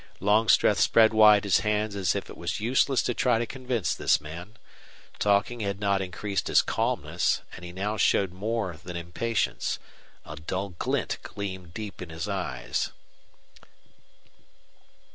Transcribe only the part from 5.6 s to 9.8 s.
not increased his calmness, and he now showed more than impatience.